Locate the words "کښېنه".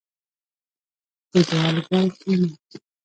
2.15-2.47